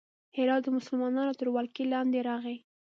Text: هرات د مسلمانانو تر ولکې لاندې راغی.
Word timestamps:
هرات 0.37 0.61
د 0.63 0.67
مسلمانانو 0.77 1.37
تر 1.39 1.47
ولکې 1.55 1.83
لاندې 1.93 2.19
راغی. 2.29 2.57